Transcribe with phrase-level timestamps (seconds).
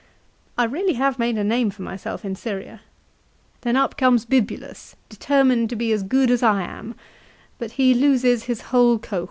[0.57, 2.81] I really have made a name for myself in Syria.
[3.61, 6.95] Then up comes Bibulus, determined to be as good as I am;
[7.59, 9.19] but he loses his whole cohort."